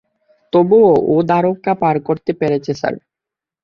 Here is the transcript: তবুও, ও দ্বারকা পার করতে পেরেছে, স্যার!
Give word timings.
তবুও, 0.53 0.93
ও 1.11 1.25
দ্বারকা 1.29 1.73
পার 1.81 1.95
করতে 2.07 2.31
পেরেছে, 2.39 2.71
স্যার! 2.73 2.95